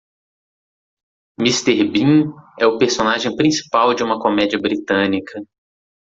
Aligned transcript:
Mr. 1.39 1.87
Bean 1.93 2.33
é 2.59 2.65
o 2.65 2.79
personagem 2.79 3.35
principal 3.35 3.93
de 3.93 4.03
uma 4.03 4.19
comédia 4.19 4.59
britânica. 4.59 5.39